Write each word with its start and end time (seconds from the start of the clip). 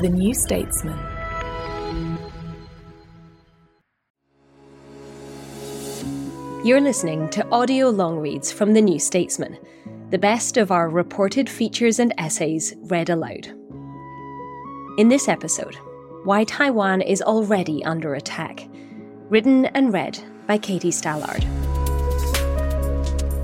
The 0.00 0.08
New 0.08 0.32
Statesman. 0.32 0.96
You're 6.64 6.80
listening 6.80 7.28
to 7.30 7.44
audio 7.50 7.88
long 7.90 8.20
reads 8.20 8.52
from 8.52 8.74
The 8.74 8.80
New 8.80 9.00
Statesman, 9.00 9.58
the 10.10 10.18
best 10.18 10.56
of 10.56 10.70
our 10.70 10.88
reported 10.88 11.50
features 11.50 11.98
and 11.98 12.14
essays 12.16 12.76
read 12.82 13.10
aloud. 13.10 13.48
In 14.98 15.08
this 15.08 15.26
episode, 15.26 15.74
Why 16.22 16.44
Taiwan 16.44 17.00
is 17.00 17.20
Already 17.20 17.84
Under 17.84 18.14
Attack, 18.14 18.68
written 19.30 19.64
and 19.64 19.92
read 19.92 20.16
by 20.46 20.58
Katie 20.58 20.92
Stallard. 20.92 21.42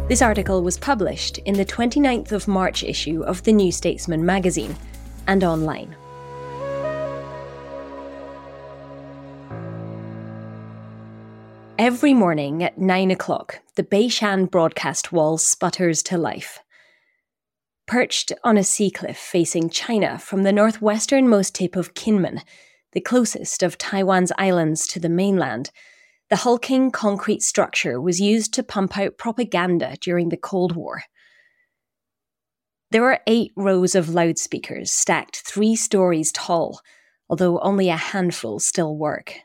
This 0.08 0.22
article 0.22 0.62
was 0.62 0.78
published 0.78 1.38
in 1.38 1.54
the 1.54 1.64
29th 1.64 2.30
of 2.30 2.46
March 2.46 2.84
issue 2.84 3.24
of 3.24 3.42
The 3.42 3.52
New 3.52 3.72
Statesman 3.72 4.24
magazine 4.24 4.76
and 5.26 5.42
online. 5.42 5.96
Every 11.78 12.14
morning 12.14 12.62
at 12.62 12.78
nine 12.78 13.10
o'clock, 13.10 13.60
the 13.74 13.82
Beishan 13.82 14.48
broadcast 14.48 15.10
wall 15.10 15.38
sputters 15.38 16.04
to 16.04 16.16
life. 16.16 16.60
Perched 17.88 18.32
on 18.44 18.56
a 18.56 18.62
sea 18.62 18.92
cliff 18.92 19.18
facing 19.18 19.70
China 19.70 20.20
from 20.20 20.44
the 20.44 20.52
northwesternmost 20.52 21.52
tip 21.52 21.74
of 21.74 21.94
Kinmen, 21.94 22.42
the 22.92 23.00
closest 23.00 23.64
of 23.64 23.76
Taiwan's 23.76 24.30
islands 24.38 24.86
to 24.86 25.00
the 25.00 25.08
mainland, 25.08 25.72
the 26.30 26.36
hulking 26.36 26.92
concrete 26.92 27.42
structure 27.42 28.00
was 28.00 28.20
used 28.20 28.54
to 28.54 28.62
pump 28.62 28.96
out 28.96 29.18
propaganda 29.18 29.96
during 30.00 30.28
the 30.28 30.36
Cold 30.36 30.76
War. 30.76 31.02
There 32.92 33.04
are 33.04 33.20
eight 33.26 33.50
rows 33.56 33.96
of 33.96 34.14
loudspeakers 34.14 34.92
stacked 34.92 35.38
three 35.38 35.74
stories 35.74 36.30
tall, 36.30 36.80
although 37.28 37.58
only 37.58 37.88
a 37.88 37.96
handful 37.96 38.60
still 38.60 38.96
work. 38.96 39.40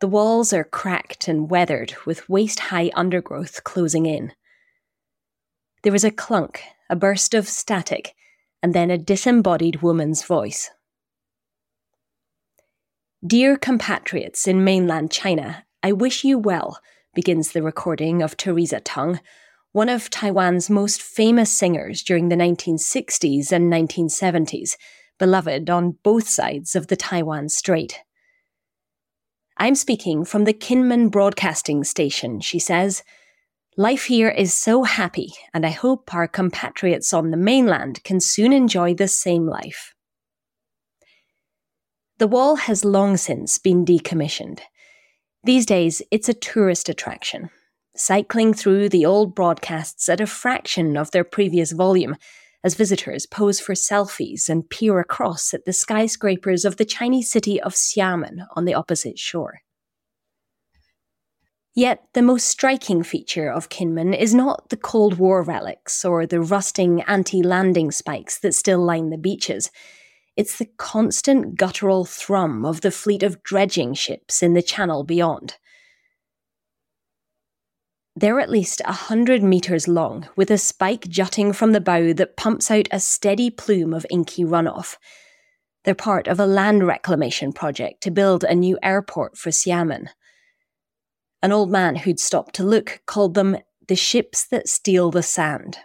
The 0.00 0.08
walls 0.08 0.52
are 0.52 0.64
cracked 0.64 1.26
and 1.26 1.50
weathered, 1.50 1.94
with 2.06 2.28
waist 2.28 2.60
high 2.60 2.90
undergrowth 2.94 3.64
closing 3.64 4.06
in. 4.06 4.32
There 5.82 5.94
is 5.94 6.04
a 6.04 6.12
clunk, 6.12 6.62
a 6.88 6.94
burst 6.94 7.34
of 7.34 7.48
static, 7.48 8.14
and 8.62 8.74
then 8.74 8.90
a 8.90 8.98
disembodied 8.98 9.82
woman's 9.82 10.22
voice. 10.22 10.70
Dear 13.26 13.56
compatriots 13.56 14.46
in 14.46 14.62
mainland 14.62 15.10
China, 15.10 15.64
I 15.82 15.90
wish 15.90 16.22
you 16.22 16.38
well, 16.38 16.80
begins 17.14 17.50
the 17.50 17.62
recording 17.62 18.22
of 18.22 18.36
Teresa 18.36 18.80
Teng, 18.80 19.18
one 19.72 19.88
of 19.88 20.10
Taiwan's 20.10 20.70
most 20.70 21.02
famous 21.02 21.50
singers 21.50 22.04
during 22.04 22.28
the 22.28 22.36
1960s 22.36 23.50
and 23.50 23.72
1970s, 23.72 24.76
beloved 25.18 25.68
on 25.68 25.98
both 26.04 26.28
sides 26.28 26.76
of 26.76 26.86
the 26.86 26.96
Taiwan 26.96 27.48
Strait. 27.48 28.00
I'm 29.60 29.74
speaking 29.74 30.24
from 30.24 30.44
the 30.44 30.52
Kinmen 30.52 31.10
Broadcasting 31.10 31.82
Station, 31.82 32.40
she 32.40 32.60
says. 32.60 33.02
Life 33.76 34.04
here 34.04 34.28
is 34.28 34.54
so 34.54 34.84
happy, 34.84 35.32
and 35.52 35.66
I 35.66 35.70
hope 35.70 36.14
our 36.14 36.28
compatriots 36.28 37.12
on 37.12 37.32
the 37.32 37.36
mainland 37.36 38.04
can 38.04 38.20
soon 38.20 38.52
enjoy 38.52 38.94
the 38.94 39.08
same 39.08 39.46
life. 39.46 39.94
The 42.18 42.28
wall 42.28 42.54
has 42.54 42.84
long 42.84 43.16
since 43.16 43.58
been 43.58 43.84
decommissioned. 43.84 44.60
These 45.42 45.66
days, 45.66 46.02
it's 46.12 46.28
a 46.28 46.34
tourist 46.34 46.88
attraction, 46.88 47.50
cycling 47.96 48.54
through 48.54 48.88
the 48.90 49.06
old 49.06 49.34
broadcasts 49.34 50.08
at 50.08 50.20
a 50.20 50.26
fraction 50.26 50.96
of 50.96 51.10
their 51.10 51.24
previous 51.24 51.72
volume 51.72 52.16
as 52.64 52.74
visitors 52.74 53.26
pose 53.26 53.60
for 53.60 53.74
selfies 53.74 54.48
and 54.48 54.68
peer 54.68 54.98
across 54.98 55.54
at 55.54 55.64
the 55.64 55.72
skyscrapers 55.72 56.64
of 56.64 56.76
the 56.76 56.84
Chinese 56.84 57.30
city 57.30 57.60
of 57.60 57.74
Xiamen 57.74 58.46
on 58.56 58.64
the 58.64 58.74
opposite 58.74 59.18
shore. 59.18 59.60
Yet 61.74 62.02
the 62.12 62.22
most 62.22 62.48
striking 62.48 63.04
feature 63.04 63.48
of 63.48 63.68
Kinmen 63.68 64.12
is 64.12 64.34
not 64.34 64.68
the 64.68 64.76
Cold 64.76 65.18
War 65.18 65.44
relics 65.44 66.04
or 66.04 66.26
the 66.26 66.40
rusting 66.40 67.02
anti 67.02 67.40
landing 67.40 67.92
spikes 67.92 68.38
that 68.40 68.54
still 68.54 68.84
line 68.84 69.10
the 69.10 69.16
beaches. 69.16 69.70
It's 70.36 70.58
the 70.58 70.68
constant 70.76 71.56
guttural 71.56 72.04
thrum 72.04 72.64
of 72.64 72.80
the 72.80 72.90
fleet 72.90 73.22
of 73.22 73.44
dredging 73.44 73.94
ships 73.94 74.42
in 74.42 74.54
the 74.54 74.62
channel 74.62 75.04
beyond. 75.04 75.56
They're 78.20 78.40
at 78.40 78.50
least 78.50 78.82
a 78.84 78.90
hundred 78.90 79.44
metres 79.44 79.86
long, 79.86 80.28
with 80.34 80.50
a 80.50 80.58
spike 80.58 81.06
jutting 81.08 81.52
from 81.52 81.70
the 81.70 81.80
bow 81.80 82.12
that 82.14 82.36
pumps 82.36 82.68
out 82.68 82.88
a 82.90 82.98
steady 82.98 83.48
plume 83.48 83.94
of 83.94 84.04
inky 84.10 84.42
runoff. 84.42 84.96
They're 85.84 85.94
part 85.94 86.26
of 86.26 86.40
a 86.40 86.46
land 86.46 86.84
reclamation 86.84 87.52
project 87.52 88.02
to 88.02 88.10
build 88.10 88.42
a 88.42 88.56
new 88.56 88.76
airport 88.82 89.38
for 89.38 89.50
Xiamen. 89.50 90.08
An 91.44 91.52
old 91.52 91.70
man 91.70 91.94
who'd 91.94 92.18
stopped 92.18 92.56
to 92.56 92.64
look 92.64 93.02
called 93.06 93.34
them 93.34 93.58
the 93.86 93.94
ships 93.94 94.44
that 94.48 94.66
steal 94.66 95.12
the 95.12 95.22
sand. 95.22 95.78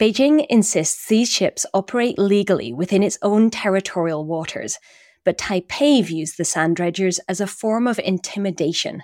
Beijing 0.00 0.46
insists 0.48 1.08
these 1.08 1.30
ships 1.30 1.66
operate 1.74 2.18
legally 2.18 2.72
within 2.72 3.02
its 3.02 3.18
own 3.20 3.50
territorial 3.50 4.24
waters, 4.24 4.78
but 5.26 5.36
Taipei 5.36 6.02
views 6.02 6.36
the 6.36 6.46
sand 6.46 6.76
dredgers 6.76 7.20
as 7.28 7.38
a 7.38 7.46
form 7.46 7.86
of 7.86 7.98
intimidation 7.98 9.02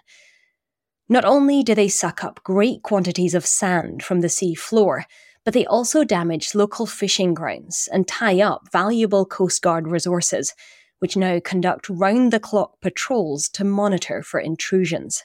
not 1.09 1.25
only 1.25 1.63
do 1.63 1.75
they 1.75 1.89
suck 1.89 2.23
up 2.23 2.43
great 2.45 2.83
quantities 2.83 3.35
of 3.35 3.47
sand 3.47 4.03
from 4.03 4.21
the 4.21 4.29
sea 4.29 4.55
floor, 4.55 5.07
but 5.45 5.55
they 5.55 5.65
also 5.65 6.05
damage 6.05 6.55
local 6.55 6.85
fishing 6.85 7.33
grounds 7.33 7.89
and 7.93 8.07
tie 8.07 8.41
up 8.41 8.69
valuable 8.71 9.25
Coast 9.25 9.63
Guard 9.63 9.89
resources, 9.89 10.55
which 10.99 11.17
now 11.17 11.41
conduct 11.41 11.89
round 11.89 12.33
the 12.33 12.41
clock 12.41 12.81
patrols 12.81 13.49
to 13.49 13.65
monitor 13.65 14.23
for 14.23 14.41
intrusions. 14.41 15.25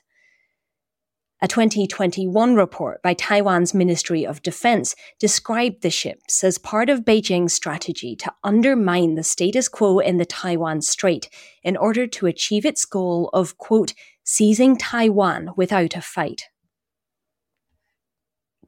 A 1.42 1.48
2021 1.50 2.56
report 2.56 3.02
by 3.02 3.14
Taiwan's 3.14 3.74
Ministry 3.74 4.26
of 4.26 4.42
Defense 4.42 4.96
described 5.20 5.82
the 5.82 5.90
ships 5.90 6.42
as 6.42 6.58
part 6.58 6.90
of 6.90 7.02
Beijing's 7.02 7.52
strategy 7.52 8.16
to 8.16 8.32
undermine 8.46 9.16
the 9.16 9.24
status 9.24 9.68
quo 9.68 10.00
in 10.00 10.20
the 10.20 10.26
Taiwan 10.26 10.82
Strait 10.82 11.30
in 11.62 11.76
order 11.76 12.08
to 12.08 12.28
achieve 12.28 12.66
its 12.66 12.86
goal 12.86 13.30
of, 13.34 13.58
quote, 13.58 13.94
seizing 14.24 14.78
Taiwan 14.78 15.50
without 15.56 15.96
a 15.96 16.02
fight. 16.02 16.50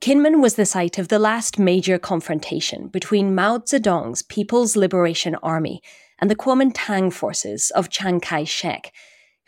Kinmen 0.02 0.42
was 0.42 0.56
the 0.56 0.66
site 0.66 1.00
of 1.00 1.08
the 1.08 1.20
last 1.20 1.58
major 1.58 1.98
confrontation 1.98 2.90
between 2.90 3.34
Mao 3.34 3.60
Zedong's 3.60 4.22
People's 4.24 4.76
Liberation 4.76 5.36
Army 5.42 5.82
and 6.20 6.30
the 6.30 6.36
Kuomintang 6.36 7.12
forces 7.12 7.72
of 7.72 7.90
Chiang 7.90 8.20
Kai 8.20 8.44
shek, 8.44 8.94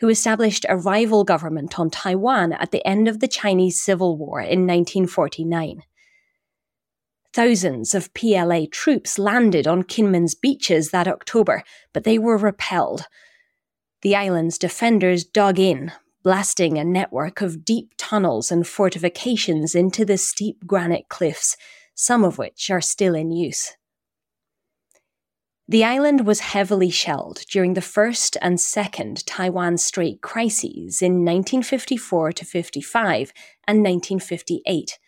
who 0.00 0.08
established 0.08 0.64
a 0.68 0.76
rival 0.76 1.24
government 1.24 1.78
on 1.78 1.90
Taiwan 1.90 2.52
at 2.54 2.70
the 2.70 2.84
end 2.86 3.08
of 3.08 3.20
the 3.20 3.28
Chinese 3.28 3.82
Civil 3.82 4.16
War 4.16 4.40
in 4.40 4.66
1949. 4.66 5.82
Thousands 7.34 7.94
of 7.94 8.12
PLA 8.14 8.62
troops 8.70 9.18
landed 9.18 9.66
on 9.66 9.82
Kinmen's 9.82 10.34
beaches 10.34 10.90
that 10.90 11.06
October, 11.06 11.62
but 11.92 12.04
they 12.04 12.18
were 12.18 12.38
repelled 12.38 13.04
the 14.02 14.14
island's 14.14 14.58
defenders 14.58 15.24
dug 15.24 15.58
in, 15.58 15.92
blasting 16.22 16.78
a 16.78 16.84
network 16.84 17.40
of 17.40 17.64
deep 17.64 17.92
tunnels 17.96 18.50
and 18.50 18.66
fortifications 18.66 19.74
into 19.74 20.04
the 20.04 20.18
steep 20.18 20.66
granite 20.66 21.08
cliffs, 21.08 21.56
some 21.94 22.24
of 22.24 22.38
which 22.38 22.70
are 22.70 22.80
still 22.80 23.14
in 23.14 23.30
use. 23.30 23.72
The 25.70 25.84
island 25.84 26.26
was 26.26 26.40
heavily 26.40 26.88
shelled 26.88 27.42
during 27.50 27.74
the 27.74 27.82
first 27.82 28.38
and 28.40 28.58
second 28.58 29.26
Taiwan 29.26 29.76
Strait 29.76 30.22
crises 30.22 31.02
in 31.02 31.24
1954 31.26 32.32
to 32.32 32.44
55 32.46 33.32
and 33.66 33.80
1958. 33.80 34.98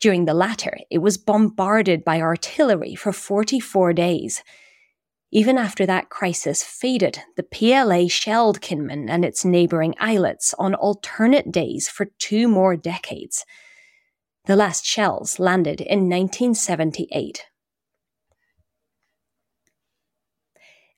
During 0.00 0.24
the 0.24 0.34
latter, 0.34 0.78
it 0.90 0.98
was 0.98 1.16
bombarded 1.18 2.04
by 2.04 2.20
artillery 2.20 2.96
for 2.96 3.12
44 3.12 3.92
days. 3.92 4.42
Even 5.34 5.56
after 5.56 5.86
that 5.86 6.10
crisis 6.10 6.62
faded, 6.62 7.22
the 7.36 7.42
PLA 7.42 8.06
shelled 8.06 8.60
Kinmen 8.60 9.08
and 9.08 9.24
its 9.24 9.46
neighbouring 9.46 9.94
islets 9.98 10.54
on 10.58 10.74
alternate 10.74 11.50
days 11.50 11.88
for 11.88 12.08
two 12.18 12.48
more 12.48 12.76
decades. 12.76 13.46
The 14.44 14.56
last 14.56 14.84
shells 14.84 15.38
landed 15.38 15.80
in 15.80 16.10
1978. 16.10 17.46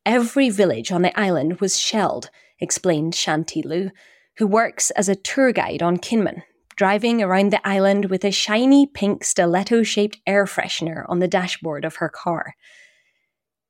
Every 0.04 0.50
village 0.50 0.90
on 0.90 1.02
the 1.02 1.18
island 1.18 1.60
was 1.60 1.78
shelled, 1.78 2.30
explained 2.58 3.12
Shanti 3.12 3.64
Lu, 3.64 3.90
who 4.38 4.48
works 4.48 4.90
as 4.92 5.08
a 5.08 5.14
tour 5.14 5.52
guide 5.52 5.80
on 5.80 5.98
Kinmen, 5.98 6.42
driving 6.74 7.22
around 7.22 7.52
the 7.52 7.66
island 7.66 8.06
with 8.06 8.24
a 8.24 8.32
shiny 8.32 8.84
pink 8.84 9.22
stiletto 9.22 9.84
shaped 9.84 10.18
air 10.26 10.44
freshener 10.44 11.04
on 11.08 11.20
the 11.20 11.28
dashboard 11.28 11.84
of 11.84 11.96
her 11.96 12.08
car. 12.08 12.54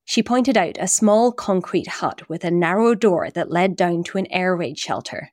She 0.05 0.23
pointed 0.23 0.57
out 0.57 0.77
a 0.79 0.89
small 0.89 1.33
concrete 1.33 1.87
hut 1.87 2.29
with 2.29 2.45
a 2.45 2.51
narrow 2.51 2.95
door 2.95 3.31
that 3.31 3.51
led 3.51 3.77
down 3.77 4.05
to 4.05 4.19
an 4.19 4.27
air 4.31 4.55
raid 4.55 4.79
shelter. 4.79 5.31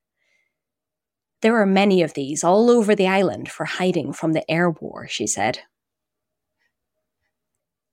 There 1.41 1.59
are 1.59 1.65
many 1.65 2.01
of 2.01 2.13
these 2.13 2.43
all 2.43 2.69
over 2.69 2.95
the 2.95 3.07
island 3.07 3.49
for 3.49 3.65
hiding 3.65 4.13
from 4.13 4.33
the 4.33 4.49
air 4.49 4.69
war, 4.69 5.07
she 5.07 5.27
said. 5.27 5.59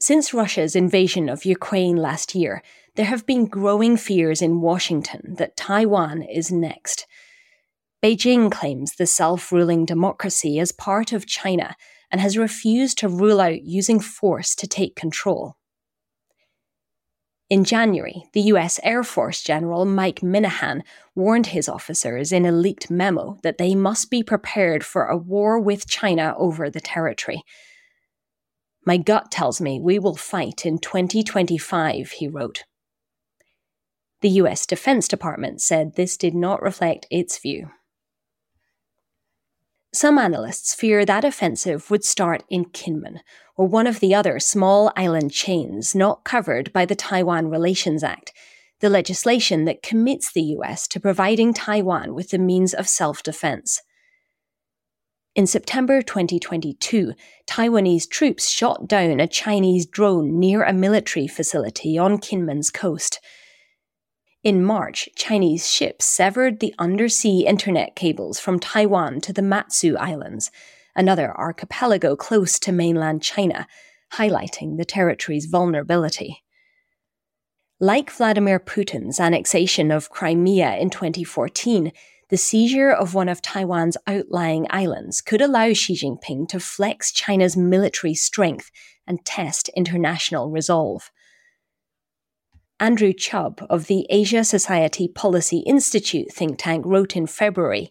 Since 0.01 0.33
Russia's 0.33 0.77
invasion 0.77 1.29
of 1.29 1.45
Ukraine 1.45 1.97
last 1.97 2.35
year, 2.35 2.63
there 2.95 3.07
have 3.07 3.27
been 3.27 3.47
growing 3.47 3.97
fears 3.97 4.41
in 4.41 4.61
Washington 4.61 5.35
that 5.39 5.57
Taiwan 5.57 6.23
is 6.23 6.53
next 6.53 7.07
Beijing 8.01 8.51
claims 8.53 8.95
the 8.95 9.07
self 9.07 9.51
ruling 9.51 9.85
democracy 9.85 10.61
as 10.61 10.71
part 10.71 11.13
of 11.13 11.27
China 11.27 11.75
and 12.13 12.21
has 12.21 12.39
refused 12.39 12.99
to 12.99 13.09
rule 13.09 13.41
out 13.41 13.63
using 13.63 13.99
force 13.99 14.55
to 14.55 14.69
take 14.69 14.95
control. 14.95 15.57
In 17.51 17.65
January, 17.65 18.25
the 18.35 18.43
US 18.43 18.79
Air 18.83 19.03
Force 19.03 19.43
General 19.43 19.87
Mike 19.87 20.21
Minihan 20.21 20.83
warned 21.15 21.49
his 21.49 21.67
officers 21.67 22.31
in 22.31 22.45
a 22.45 22.53
leaked 22.53 22.91
memo 22.91 23.39
that 23.43 23.57
they 23.57 23.75
must 23.75 24.11
be 24.11 24.23
prepared 24.23 24.85
for 24.85 25.07
a 25.07 25.17
war 25.17 25.59
with 25.59 25.89
China 25.89 26.35
over 26.37 26.69
the 26.69 26.81
territory. 26.81 27.43
My 28.85 28.99
gut 28.99 29.31
tells 29.31 29.63
me 29.63 29.81
we 29.81 29.99
will 29.99 30.17
fight 30.17 30.67
in 30.67 30.79
2025, 30.79 32.11
he 32.11 32.29
wrote. 32.29 32.65
The 34.21 34.31
US 34.31 34.67
Defense 34.67 35.09
Department 35.09 35.63
said 35.63 35.95
this 35.95 36.19
did 36.19 36.35
not 36.35 36.61
reflect 36.61 37.07
its 37.11 37.39
view. 37.39 37.71
Some 39.93 40.19
analysts 40.19 40.75
fear 40.75 41.07
that 41.07 41.25
offensive 41.25 41.91
would 41.91 42.05
start 42.05 42.45
in 42.51 42.67
Kinmen, 42.67 43.21
or 43.57 43.67
one 43.67 43.87
of 43.87 44.01
the 44.01 44.15
other 44.15 44.39
small 44.39 44.93
island 44.97 45.33
chains 45.33 45.95
not 45.95 46.25
covered 46.25 46.73
by 46.75 46.85
the 46.85 46.95
Taiwan 46.95 47.49
Relations 47.49 48.05
Act, 48.05 48.33
the 48.81 48.91
legislation 48.91 49.65
that 49.65 49.83
commits 49.83 50.31
the 50.31 50.43
US 50.43 50.87
to 50.89 51.01
providing 51.01 51.55
Taiwan 51.55 52.15
with 52.15 52.31
the 52.31 52.39
means 52.39 52.75
of 52.75 52.87
self 52.87 53.23
defense. 53.23 53.81
In 55.35 55.47
September 55.47 56.03
2022, 56.03 57.15
Taiwanese 57.47 58.11
troops 58.11 58.49
shot 58.49 58.89
down 58.89 59.21
a 59.21 59.27
Chinese 59.27 59.87
drone 59.87 60.39
near 60.39 60.65
a 60.65 60.73
military 60.73 61.27
facility 61.27 61.97
on 61.97 62.19
Kinmen's 62.19 62.71
coast. 62.71 63.21
In 64.49 64.65
March, 64.65 65.11
Chinese 65.15 65.71
ships 65.71 66.07
severed 66.07 66.61
the 66.61 66.75
undersea 66.79 67.45
internet 67.47 67.95
cables 67.95 68.41
from 68.41 68.59
Taiwan 68.59 69.21
to 69.21 69.33
the 69.35 69.43
Matsu 69.43 69.95
Islands, 69.99 70.51
another 70.97 71.37
archipelago 71.37 72.17
close 72.17 72.59
to 72.61 72.73
mainland 72.73 73.21
China, 73.23 73.69
highlighting 74.15 74.79
the 74.79 74.87
territory's 74.87 75.45
vulnerability. 75.45 76.45
Like 77.79 78.11
Vladimir 78.11 78.59
Putin's 78.59 79.21
annexation 79.21 79.91
of 79.91 80.09
Crimea 80.09 80.77
in 80.77 80.89
2014, 80.89 81.93
the 82.31 82.39
seizure 82.39 82.91
of 82.91 83.13
one 83.13 83.29
of 83.29 83.43
Taiwan's 83.43 83.99
outlying 84.07 84.67
islands 84.71 85.21
could 85.21 85.43
allow 85.43 85.75
Xi 85.75 85.93
Jinping 85.93 86.49
to 86.49 86.59
flex 86.59 87.13
China's 87.13 87.55
military 87.55 88.15
strength 88.15 88.71
and 89.07 89.23
test 89.27 89.69
international 89.77 90.49
resolve. 90.49 91.11
Andrew 92.81 93.13
Chubb 93.13 93.67
of 93.69 93.89
the 93.89 94.07
Asia 94.09 94.45
Society 94.45 95.09
Policy 95.09 95.65
Institute 95.67 96.31
think 96.33 96.59
tank 96.59 96.87
wrote 96.87 97.17
in 97.17 97.27
February 97.27 97.91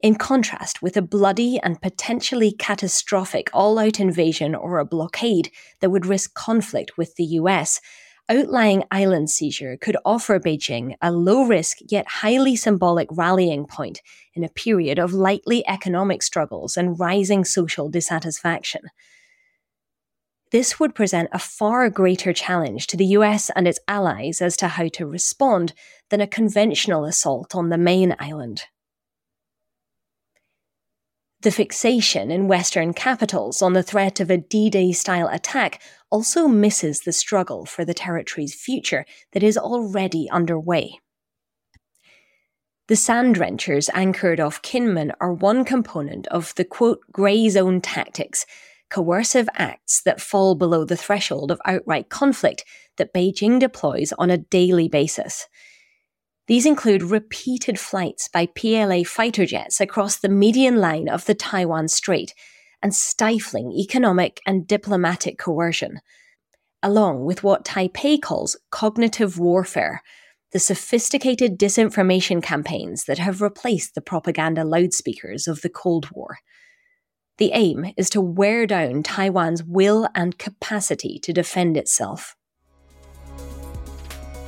In 0.00 0.14
contrast 0.14 0.80
with 0.80 0.96
a 0.96 1.02
bloody 1.02 1.60
and 1.62 1.82
potentially 1.82 2.52
catastrophic 2.52 3.50
all 3.52 3.78
out 3.78 4.00
invasion 4.00 4.54
or 4.54 4.78
a 4.78 4.86
blockade 4.86 5.50
that 5.80 5.90
would 5.90 6.06
risk 6.06 6.32
conflict 6.32 6.96
with 6.96 7.16
the 7.16 7.24
US, 7.24 7.82
outlying 8.30 8.82
island 8.90 9.28
seizure 9.28 9.76
could 9.76 9.98
offer 10.06 10.40
Beijing 10.40 10.94
a 11.02 11.12
low 11.12 11.44
risk 11.44 11.76
yet 11.90 12.08
highly 12.08 12.56
symbolic 12.56 13.08
rallying 13.10 13.66
point 13.66 14.00
in 14.32 14.42
a 14.42 14.48
period 14.48 14.98
of 14.98 15.12
likely 15.12 15.68
economic 15.68 16.22
struggles 16.22 16.78
and 16.78 16.98
rising 16.98 17.44
social 17.44 17.90
dissatisfaction. 17.90 18.84
This 20.50 20.80
would 20.80 20.94
present 20.94 21.28
a 21.32 21.38
far 21.38 21.90
greater 21.90 22.32
challenge 22.32 22.86
to 22.88 22.96
the 22.96 23.06
US 23.06 23.50
and 23.50 23.68
its 23.68 23.80
allies 23.86 24.40
as 24.40 24.56
to 24.58 24.68
how 24.68 24.88
to 24.88 25.06
respond 25.06 25.74
than 26.08 26.20
a 26.20 26.26
conventional 26.26 27.04
assault 27.04 27.54
on 27.54 27.68
the 27.68 27.78
main 27.78 28.16
island. 28.18 28.64
The 31.42 31.52
fixation 31.52 32.32
in 32.32 32.48
Western 32.48 32.92
capitals 32.92 33.62
on 33.62 33.72
the 33.72 33.82
threat 33.82 34.18
of 34.18 34.28
a 34.28 34.38
D 34.38 34.70
Day 34.70 34.90
style 34.90 35.28
attack 35.28 35.80
also 36.10 36.48
misses 36.48 37.00
the 37.00 37.12
struggle 37.12 37.64
for 37.64 37.84
the 37.84 37.94
territory's 37.94 38.54
future 38.54 39.04
that 39.32 39.42
is 39.42 39.56
already 39.56 40.28
underway. 40.30 40.98
The 42.88 42.96
sand 42.96 43.38
wrenchers 43.38 43.90
anchored 43.92 44.40
off 44.40 44.62
Kinmen 44.62 45.12
are 45.20 45.32
one 45.32 45.64
component 45.64 46.26
of 46.28 46.54
the 46.56 46.64
quote 46.64 47.00
grey 47.12 47.48
zone 47.50 47.82
tactics 47.82 48.46
coercive 48.90 49.48
acts 49.54 50.02
that 50.02 50.20
fall 50.20 50.54
below 50.54 50.84
the 50.84 50.96
threshold 50.96 51.50
of 51.50 51.60
outright 51.64 52.08
conflict 52.08 52.64
that 52.96 53.14
Beijing 53.14 53.58
deploys 53.58 54.12
on 54.18 54.30
a 54.30 54.38
daily 54.38 54.88
basis. 54.88 55.46
These 56.46 56.64
include 56.64 57.02
repeated 57.02 57.78
flights 57.78 58.28
by 58.28 58.46
PLA 58.46 59.04
fighter 59.04 59.44
jets 59.44 59.80
across 59.80 60.16
the 60.16 60.30
median 60.30 60.76
line 60.76 61.08
of 61.08 61.26
the 61.26 61.34
Taiwan 61.34 61.88
Strait 61.88 62.32
and 62.82 62.94
stifling 62.94 63.72
economic 63.72 64.40
and 64.46 64.66
diplomatic 64.66 65.38
coercion, 65.38 66.00
along 66.82 67.24
with 67.24 67.42
what 67.42 67.64
Taipei 67.64 68.20
calls 68.20 68.56
cognitive 68.70 69.38
warfare, 69.38 70.02
the 70.52 70.58
sophisticated 70.58 71.58
disinformation 71.58 72.42
campaigns 72.42 73.04
that 73.04 73.18
have 73.18 73.42
replaced 73.42 73.94
the 73.94 74.00
propaganda 74.00 74.64
loudspeakers 74.64 75.46
of 75.46 75.60
the 75.60 75.68
Cold 75.68 76.10
War. 76.12 76.38
The 77.38 77.52
aim 77.54 77.92
is 77.96 78.10
to 78.10 78.20
wear 78.20 78.66
down 78.66 79.04
Taiwan's 79.04 79.62
will 79.62 80.08
and 80.14 80.36
capacity 80.38 81.20
to 81.20 81.32
defend 81.32 81.76
itself. 81.76 82.34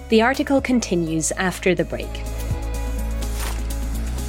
The 0.08 0.22
article 0.22 0.60
continues 0.60 1.30
after 1.32 1.72
the 1.72 1.84
break. 1.84 2.10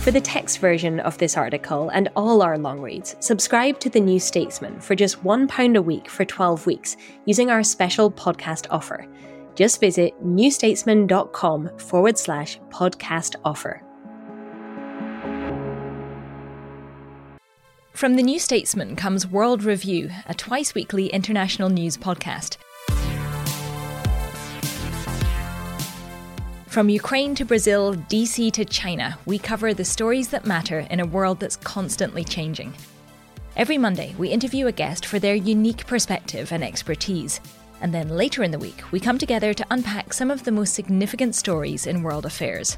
For 0.03 0.11
the 0.11 0.21
text 0.21 0.59
version 0.59 0.99
of 0.99 1.17
this 1.17 1.37
article 1.37 1.89
and 1.89 2.09
all 2.15 2.43
our 2.43 2.57
long 2.57 2.81
reads, 2.81 3.15
subscribe 3.19 3.79
to 3.79 3.89
The 3.89 3.99
New 3.99 4.19
Statesman 4.19 4.79
for 4.79 4.95
just 4.95 5.23
£1 5.23 5.75
a 5.75 5.81
week 5.81 6.07
for 6.07 6.23
12 6.23 6.67
weeks 6.67 6.97
using 7.25 7.49
our 7.49 7.63
special 7.63 8.11
podcast 8.11 8.67
offer. 8.69 9.07
Just 9.55 9.79
visit 9.79 10.13
newstatesman.com 10.23 11.77
forward 11.79 12.17
slash 12.17 12.59
podcast 12.69 13.35
offer. 13.43 13.83
From 17.93 18.15
the 18.15 18.23
New 18.23 18.39
Statesman 18.39 18.95
comes 18.95 19.27
World 19.27 19.63
Review, 19.63 20.09
a 20.25 20.33
twice 20.33 20.73
weekly 20.73 21.07
international 21.07 21.69
news 21.69 21.97
podcast. 21.97 22.57
From 26.65 26.89
Ukraine 26.89 27.35
to 27.35 27.45
Brazil, 27.45 27.93
DC 27.93 28.51
to 28.53 28.65
China, 28.65 29.19
we 29.25 29.37
cover 29.37 29.73
the 29.73 29.85
stories 29.85 30.29
that 30.29 30.47
matter 30.47 30.79
in 30.89 30.99
a 30.99 31.05
world 31.05 31.39
that's 31.39 31.57
constantly 31.57 32.23
changing. 32.23 32.73
Every 33.55 33.77
Monday, 33.77 34.15
we 34.17 34.29
interview 34.29 34.65
a 34.65 34.71
guest 34.71 35.05
for 35.05 35.19
their 35.19 35.35
unique 35.35 35.85
perspective 35.85 36.51
and 36.53 36.63
expertise. 36.63 37.39
And 37.81 37.93
then 37.93 38.09
later 38.09 38.41
in 38.41 38.51
the 38.51 38.57
week, 38.57 38.81
we 38.91 38.99
come 38.99 39.19
together 39.19 39.53
to 39.53 39.67
unpack 39.69 40.13
some 40.13 40.31
of 40.31 40.43
the 40.43 40.51
most 40.51 40.73
significant 40.73 41.35
stories 41.35 41.85
in 41.85 42.01
world 42.01 42.25
affairs. 42.25 42.77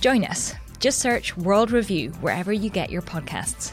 Join 0.00 0.24
us. 0.24 0.54
Just 0.78 0.98
search 0.98 1.36
World 1.36 1.70
Review 1.70 2.10
wherever 2.20 2.52
you 2.52 2.68
get 2.68 2.90
your 2.90 3.02
podcasts. 3.02 3.72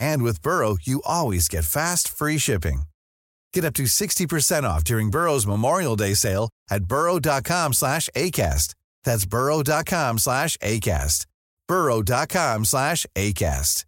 And 0.00 0.22
with 0.22 0.42
Burrow, 0.42 0.76
you 0.82 1.00
always 1.04 1.48
get 1.48 1.64
fast, 1.64 2.08
free 2.08 2.38
shipping. 2.38 2.82
Get 3.52 3.64
up 3.64 3.74
to 3.74 3.84
60% 3.84 4.62
off 4.64 4.84
during 4.84 5.10
Burrow's 5.10 5.46
Memorial 5.46 5.96
Day 5.96 6.14
sale 6.14 6.50
at 6.70 6.84
burrow.com 6.84 7.72
slash 7.72 8.08
ACAST. 8.14 8.74
That's 9.04 9.26
burrow.com 9.26 10.18
slash 10.18 10.56
ACAST. 10.58 11.26
burrow.com 11.66 12.64
slash 12.64 13.06
ACAST. 13.14 13.84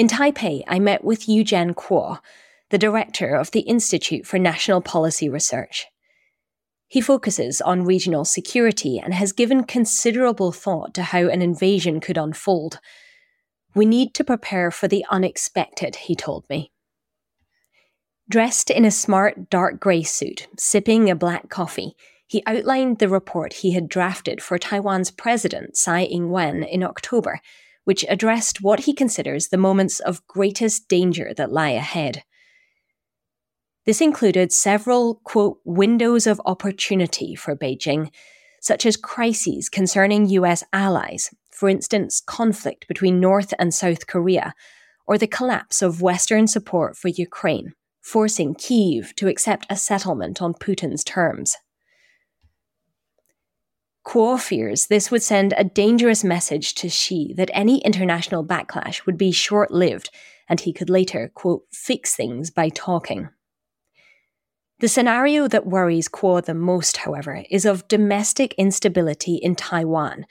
In 0.00 0.08
Taipei, 0.08 0.62
I 0.66 0.78
met 0.78 1.04
with 1.04 1.26
Yujian 1.26 1.74
Kuo, 1.74 2.20
the 2.70 2.78
director 2.78 3.34
of 3.34 3.50
the 3.50 3.60
Institute 3.60 4.26
for 4.26 4.38
National 4.38 4.80
Policy 4.80 5.28
Research. 5.28 5.86
He 6.88 7.00
focuses 7.00 7.60
on 7.60 7.84
regional 7.84 8.24
security 8.24 8.98
and 8.98 9.14
has 9.14 9.32
given 9.32 9.64
considerable 9.64 10.50
thought 10.50 10.94
to 10.94 11.02
how 11.02 11.28
an 11.28 11.42
invasion 11.42 12.00
could 12.00 12.18
unfold. 12.18 12.80
We 13.74 13.86
need 13.86 14.14
to 14.14 14.24
prepare 14.24 14.70
for 14.70 14.88
the 14.88 15.04
unexpected, 15.10 15.96
he 15.96 16.16
told 16.16 16.48
me. 16.50 16.72
Dressed 18.28 18.70
in 18.70 18.84
a 18.84 18.90
smart 18.90 19.50
dark 19.50 19.78
grey 19.78 20.02
suit, 20.02 20.48
sipping 20.58 21.10
a 21.10 21.14
black 21.14 21.48
coffee, 21.48 21.94
he 22.26 22.42
outlined 22.46 22.98
the 22.98 23.08
report 23.08 23.54
he 23.54 23.72
had 23.72 23.88
drafted 23.88 24.42
for 24.42 24.58
Taiwan's 24.58 25.10
president, 25.10 25.74
Tsai 25.74 26.04
Ing 26.04 26.30
wen, 26.30 26.62
in 26.62 26.82
October 26.82 27.40
which 27.84 28.04
addressed 28.08 28.62
what 28.62 28.80
he 28.80 28.94
considers 28.94 29.48
the 29.48 29.56
moments 29.56 30.00
of 30.00 30.26
greatest 30.26 30.88
danger 30.88 31.32
that 31.36 31.52
lie 31.52 31.70
ahead. 31.70 32.22
This 33.86 34.00
included 34.00 34.52
several, 34.52 35.16
quote, 35.24 35.58
windows 35.64 36.26
of 36.26 36.40
opportunity 36.44 37.34
for 37.34 37.56
Beijing, 37.56 38.10
such 38.60 38.84
as 38.84 38.96
crises 38.96 39.68
concerning 39.68 40.28
US 40.28 40.62
allies, 40.72 41.30
for 41.50 41.68
instance, 41.68 42.20
conflict 42.20 42.86
between 42.88 43.20
North 43.20 43.54
and 43.58 43.72
South 43.72 44.06
Korea, 44.06 44.54
or 45.06 45.16
the 45.16 45.26
collapse 45.26 45.80
of 45.82 46.02
Western 46.02 46.46
support 46.46 46.96
for 46.96 47.08
Ukraine, 47.08 47.72
forcing 48.02 48.54
Kyiv 48.54 49.14
to 49.14 49.28
accept 49.28 49.66
a 49.70 49.76
settlement 49.76 50.42
on 50.42 50.54
Putin's 50.54 51.02
terms. 51.02 51.56
Kuo 54.06 54.40
fears 54.40 54.86
this 54.86 55.10
would 55.10 55.22
send 55.22 55.54
a 55.56 55.64
dangerous 55.64 56.22
message 56.22 56.74
to 56.74 56.88
Xi 56.88 57.34
that 57.36 57.50
any 57.52 57.78
international 57.78 58.44
backlash 58.44 59.06
would 59.06 59.16
be 59.16 59.32
short 59.32 59.70
lived 59.70 60.10
and 60.48 60.60
he 60.60 60.72
could 60.72 60.90
later, 60.90 61.30
quote, 61.34 61.62
fix 61.72 62.14
things 62.16 62.50
by 62.50 62.68
talking. 62.68 63.28
The 64.80 64.88
scenario 64.88 65.46
that 65.46 65.66
worries 65.66 66.08
Kuo 66.08 66.42
the 66.42 66.54
most, 66.54 66.96
however, 66.96 67.44
is 67.50 67.66
of 67.66 67.86
domestic 67.86 68.54
instability 68.54 69.34
in 69.34 69.54
Taiwan, 69.54 70.24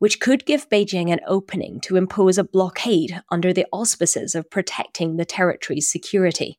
which 0.00 0.20
could 0.20 0.44
give 0.44 0.68
Beijing 0.68 1.10
an 1.10 1.20
opening 1.26 1.80
to 1.80 1.96
impose 1.96 2.36
a 2.36 2.44
blockade 2.44 3.22
under 3.30 3.54
the 3.54 3.64
auspices 3.72 4.34
of 4.34 4.50
protecting 4.50 5.16
the 5.16 5.24
territory's 5.24 5.90
security. 5.90 6.58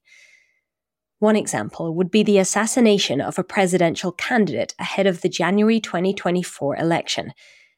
One 1.20 1.36
example 1.36 1.94
would 1.94 2.10
be 2.10 2.24
the 2.24 2.39
assassination 2.39 3.22
of 3.22 3.38
a 3.38 3.44
presidential 3.44 4.12
candidate 4.12 4.74
ahead 4.79 5.06
of 5.06 5.22
the 5.22 5.29
January 5.29 5.79
2024 5.79 6.75
election, 6.77 7.34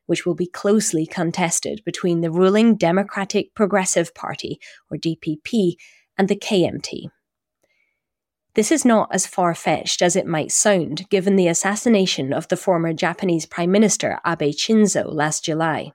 which 0.05 0.25
will 0.25 0.35
be 0.35 0.47
closely 0.47 1.05
contested 1.05 1.81
between 1.83 2.21
the 2.21 2.31
ruling 2.31 2.77
Democratic 2.77 3.53
Progressive 3.55 4.15
Party, 4.15 4.57
or 4.89 4.95
DPP, 4.95 5.73
and 6.17 6.29
the 6.29 6.37
KMT. 6.37 7.09
This 8.55 8.71
is 8.71 8.83
not 8.83 9.09
as 9.13 9.27
far 9.27 9.53
fetched 9.53 10.01
as 10.01 10.15
it 10.15 10.25
might 10.25 10.51
sound, 10.51 11.07
given 11.09 11.35
the 11.35 11.47
assassination 11.47 12.33
of 12.33 12.47
the 12.47 12.57
former 12.57 12.93
Japanese 12.93 13.45
Prime 13.45 13.71
Minister 13.71 14.19
Abe 14.25 14.53
Shinzo 14.53 15.05
last 15.13 15.45
July. 15.45 15.93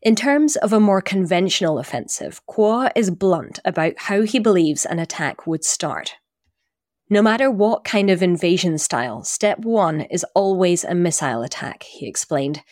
In 0.00 0.14
terms 0.14 0.54
of 0.56 0.72
a 0.72 0.78
more 0.78 1.00
conventional 1.00 1.78
offensive, 1.78 2.40
Kuo 2.46 2.90
is 2.94 3.10
blunt 3.10 3.58
about 3.64 3.94
how 3.96 4.22
he 4.22 4.38
believes 4.38 4.86
an 4.86 5.00
attack 5.00 5.46
would 5.46 5.64
start. 5.64 6.14
No 7.10 7.22
matter 7.22 7.50
what 7.50 7.84
kind 7.84 8.10
of 8.10 8.22
invasion 8.22 8.78
style, 8.78 9.22
step 9.24 9.58
one 9.60 10.02
is 10.02 10.24
always 10.34 10.84
a 10.84 10.94
missile 10.94 11.42
attack, 11.42 11.82
he 11.82 12.06
explained. 12.06 12.62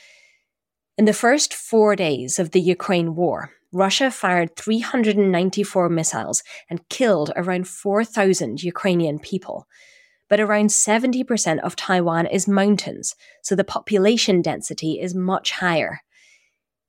In 0.96 1.06
the 1.06 1.12
first 1.12 1.52
four 1.52 1.96
days 1.96 2.38
of 2.38 2.52
the 2.52 2.60
Ukraine 2.60 3.16
war, 3.16 3.50
Russia 3.74 4.08
fired 4.08 4.54
394 4.54 5.88
missiles 5.88 6.44
and 6.70 6.88
killed 6.88 7.32
around 7.34 7.66
4,000 7.66 8.62
Ukrainian 8.62 9.18
people. 9.18 9.66
But 10.28 10.38
around 10.38 10.68
70% 10.68 11.58
of 11.58 11.74
Taiwan 11.74 12.26
is 12.26 12.46
mountains, 12.46 13.16
so 13.42 13.56
the 13.56 13.64
population 13.64 14.42
density 14.42 15.00
is 15.00 15.12
much 15.12 15.50
higher. 15.50 16.02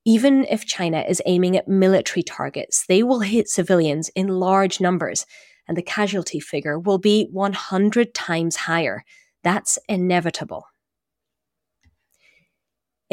Even 0.05 0.45
if 0.45 0.67
China 0.67 1.03
is 1.09 1.23
aiming 1.25 1.57
at 1.57 1.67
military 1.67 2.21
targets, 2.21 2.85
they 2.85 3.01
will 3.01 3.21
hit 3.21 3.49
civilians 3.49 4.09
in 4.09 4.27
large 4.27 4.79
numbers, 4.79 5.25
and 5.67 5.75
the 5.75 5.81
casualty 5.81 6.39
figure 6.39 6.77
will 6.77 6.99
be 6.99 7.27
100 7.31 8.13
times 8.13 8.55
higher. 8.55 9.03
That's 9.43 9.79
inevitable. 9.89 10.67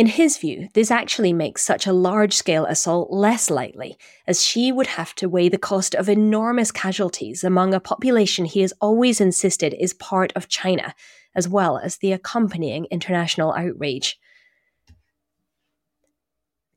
In 0.03 0.09
his 0.09 0.37
view, 0.37 0.69
this 0.75 0.91
actually 0.91 1.33
makes 1.33 1.63
such 1.63 1.87
a 1.87 1.93
large 1.93 2.33
scale 2.35 2.67
assault 2.67 3.13
less 3.13 3.51
likely, 3.51 3.97
as 4.27 4.43
Xi 4.45 4.73
would 4.73 4.89
have 4.89 5.15
to 5.15 5.29
weigh 5.29 5.49
the 5.49 5.57
cost 5.57 5.95
of 5.95 6.09
enormous 6.09 6.73
casualties 6.73 7.45
among 7.45 7.73
a 7.73 7.79
population 7.79 8.45
he 8.45 8.63
has 8.63 8.73
always 8.81 9.21
insisted 9.21 9.77
is 9.79 9.95
part 9.95 10.33
of 10.35 10.49
China, 10.49 10.97
as 11.37 11.47
well 11.47 11.79
as 11.79 11.99
the 11.99 12.11
accompanying 12.11 12.87
international 12.91 13.53
outrage. 13.53 14.19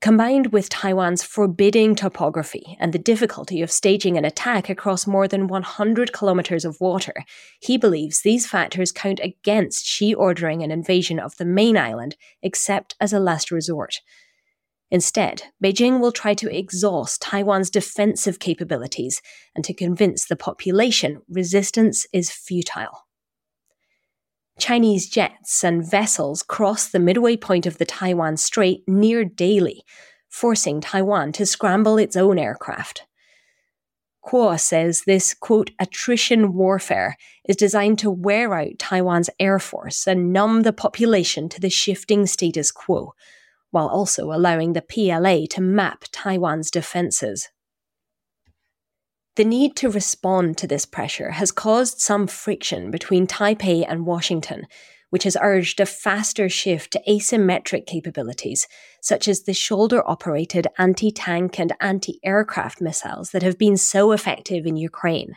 Combined 0.05 0.53
with 0.53 0.69
Taiwan's 0.69 1.24
forbidding 1.24 1.95
topography 1.95 2.77
and 2.79 2.93
the 2.93 3.00
difficulty 3.00 3.63
of 3.63 3.71
staging 3.71 4.19
an 4.19 4.24
attack 4.24 4.69
across 4.69 5.07
more 5.07 5.27
than 5.27 5.47
100 5.47 6.13
kilometers 6.13 6.63
of 6.63 6.79
water, 6.79 7.25
he 7.59 7.75
believes 7.75 8.21
these 8.21 8.45
factors 8.45 8.91
count 8.91 9.19
against 9.24 9.88
Xi 9.88 10.13
ordering 10.13 10.62
an 10.62 10.69
invasion 10.69 11.17
of 11.17 11.35
the 11.38 11.43
main 11.43 11.75
island, 11.75 12.17
except 12.43 12.95
as 13.01 13.13
a 13.13 13.19
last 13.19 13.50
resort. 13.50 14.01
Instead, 14.91 15.45
Beijing 15.63 16.00
will 16.00 16.12
try 16.12 16.35
to 16.35 16.55
exhaust 16.55 17.24
Taiwan's 17.24 17.71
defensive 17.71 18.38
capabilities 18.38 19.24
and 19.55 19.65
to 19.65 19.74
convince 19.74 20.27
the 20.27 20.35
population 20.35 21.24
resistance 21.27 22.05
is 22.13 22.29
futile. 22.29 23.04
Chinese 24.57 25.09
jets 25.09 25.63
and 25.63 25.89
vessels 25.89 26.41
cross 26.41 26.88
the 26.88 27.00
midway 27.00 27.35
point 27.35 27.65
of 27.65 27.77
the 27.77 27.85
Taiwan 27.85 28.38
Strait 28.38 28.83
near 28.88 29.25
daily, 29.25 29.83
forcing 30.29 30.79
Taiwan 30.79 31.31
to 31.33 31.45
scramble 31.45 31.97
its 31.97 32.15
own 32.15 32.39
aircraft. 32.39 33.05
Kuo 34.25 34.59
says 34.59 35.03
this, 35.05 35.33
quote, 35.33 35.71
attrition 35.79 36.53
warfare 36.53 37.15
is 37.47 37.55
designed 37.55 38.00
to 38.00 38.09
wear 38.09 38.55
out 38.55 38.79
Taiwan's 38.79 39.29
air 39.39 39.59
force 39.59 40.07
and 40.07 40.33
numb 40.33 40.63
the 40.63 40.74
population 40.74 41.47
to 41.50 41.62
the 41.62 41.69
shifting 41.69 42.25
status 42.25 42.71
quo, 42.71 43.13
while 43.69 43.88
also 43.88 44.31
allowing 44.31 44.74
the 44.74 44.81
PLA 44.81 45.45
to 45.51 45.62
map 45.62 46.05
Taiwan's 46.12 46.71
defences. 46.71 47.50
The 49.36 49.44
need 49.44 49.75
to 49.77 49.89
respond 49.89 50.58
to 50.60 50.68
this 50.68 50.86
pressure 50.86 51.32
has 51.32 51.51
caused 51.51 52.00
some 52.00 52.25
friction 52.25 52.89
between 52.89 53.27
Taipei 53.27 53.86
and 53.86 54.06
Washington, 54.06 54.65
which 55.10 55.24
has 55.24 55.36
urged 55.42 55.82
a 55.82 55.86
faster 55.86 56.48
shift 56.48 56.92
to 56.92 57.01
asymmetric 57.08 57.86
capabilities, 57.86 58.65
such 59.01 59.27
as 59.27 59.44
the 59.44 59.54
shoulder 59.54 60.01
operated 60.08 60.68
anti 60.77 61.12
tank 61.12 61.60
and 61.60 61.74
anti 61.82 62.20
aircraft 62.24 62.80
missiles 62.80 63.32
that 63.32 63.44
have 63.44 63.58
been 63.58 63.75
so 63.75 64.13
effective 64.13 64.65
in 64.65 64.77
Ukraine. 64.77 65.36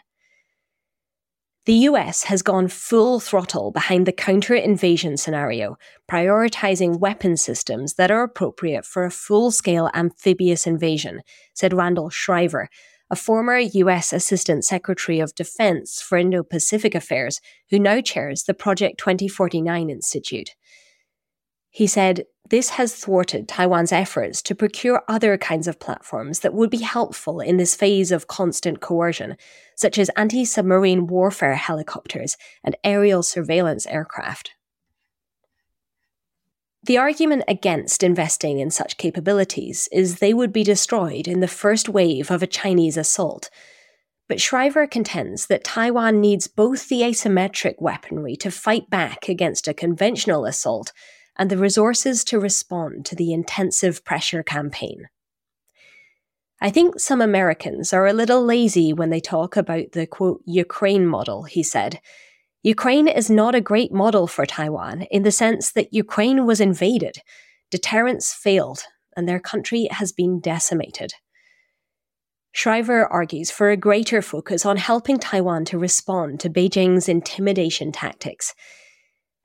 The 1.67 1.88
US 1.90 2.23
has 2.25 2.40
gone 2.43 2.69
full 2.69 3.19
throttle 3.19 3.73
behind 3.73 4.07
the 4.07 4.12
counter 4.12 4.55
invasion 4.55 5.17
scenario, 5.17 5.76
prioritizing 6.11 7.00
weapon 7.00 7.37
systems 7.37 7.95
that 7.95 8.12
are 8.12 8.23
appropriate 8.23 8.87
for 8.87 9.05
a 9.05 9.11
full 9.11 9.50
scale 9.50 9.90
amphibious 9.93 10.69
invasion, 10.69 11.21
said 11.52 11.75
Randall 11.75 12.11
Schriver, 12.11 12.69
a 13.11 13.17
former 13.17 13.59
US 13.59 14.12
Assistant 14.12 14.65
Secretary 14.65 15.21
of 15.21 15.35
Defense 15.35 16.00
for 16.00 16.19
Indo 16.19 16.43
Pacific 16.43 16.95
Affairs, 16.95 17.41
who 17.71 17.79
now 17.79 18.00
chairs 18.00 18.45
the 18.45 18.55
Project 18.55 18.99
2049 18.99 19.91
Institute. 19.91 20.55
He 21.71 21.87
said, 21.87 22.25
This 22.50 22.71
has 22.71 22.95
thwarted 22.95 23.49
Taiwan's 23.49 23.93
efforts 23.93 24.43
to 24.43 24.55
procure 24.55 25.03
other 25.09 25.38
kinds 25.38 25.69
of 25.69 25.81
platforms 25.81 26.41
that 26.41 26.55
would 26.55 26.71
be 26.71 26.79
helpful 26.79 27.41
in 27.41 27.57
this 27.57 27.75
phase 27.75 28.11
of 28.11 28.27
constant 28.27 28.81
coercion, 28.81 29.37
such 29.77 29.99
as 29.99 30.11
anti 30.11 30.45
submarine 30.45 31.07
warfare 31.07 31.55
helicopters 31.55 32.37
and 32.65 32.77
aerial 32.85 33.23
surveillance 33.23 33.87
aircraft. 33.87 34.53
The 36.88 36.97
argument 36.97 37.45
against 37.47 38.02
investing 38.02 38.61
in 38.61 38.71
such 38.71 38.97
capabilities 38.97 39.90
is 39.92 40.21
they 40.21 40.33
would 40.33 40.54
be 40.54 40.64
destroyed 40.64 41.28
in 41.28 41.40
the 41.40 41.47
first 41.47 41.87
wave 41.87 42.30
of 42.30 42.42
a 42.42 42.47
Chinese 42.47 42.97
assault. 42.97 43.50
But 44.26 44.38
Schriver 44.38 44.90
contends 44.90 45.49
that 45.49 45.64
Taiwan 45.64 46.18
needs 46.18 46.47
both 46.47 46.88
the 46.88 47.02
asymmetric 47.02 47.75
weaponry 47.78 48.37
to 48.37 48.50
fight 48.50 48.88
back 48.88 49.28
against 49.28 49.68
a 49.68 49.75
conventional 49.75 50.47
assault 50.47 50.95
and 51.37 51.50
the 51.50 51.59
resources 51.59 52.25
to 52.25 52.40
respond 52.40 53.04
to 53.04 53.14
the 53.14 53.35
intensive 53.35 54.02
pressure 54.02 54.42
campaign. 54.42 55.09
I 56.59 56.71
think 56.71 57.00
some 57.00 57.21
Americans 57.21 57.92
are 57.92 58.07
a 58.07 58.14
little 58.14 58.42
lazy 58.42 58.94
when 58.94 59.11
they 59.11 59.20
talk 59.20 59.59
about 59.59 59.92
the 59.92 60.07
quote 60.07 60.40
Ukraine 60.46 61.07
model, 61.07 61.42
he 61.42 61.62
said. 61.62 62.01
Ukraine 62.62 63.07
is 63.07 63.31
not 63.31 63.55
a 63.55 63.61
great 63.61 63.92
model 63.92 64.27
for 64.27 64.44
Taiwan 64.44 65.03
in 65.03 65.23
the 65.23 65.31
sense 65.31 65.71
that 65.73 65.94
Ukraine 65.94 66.44
was 66.44 66.61
invaded, 66.61 67.18
deterrence 67.71 68.33
failed, 68.33 68.83
and 69.16 69.29
their 69.29 69.38
country 69.38 69.88
has 69.92 70.12
been 70.12 70.40
decimated. 70.40 71.12
Schriver 72.53 73.07
argues 73.09 73.53
for 73.53 73.71
a 73.71 73.77
greater 73.77 74.21
focus 74.21 74.66
on 74.66 74.77
helping 74.77 75.18
Taiwan 75.18 75.64
to 75.66 75.79
respond 75.79 76.40
to 76.40 76.51
Beijing's 76.51 77.09
intimidation 77.09 77.92
tactics. 77.92 78.55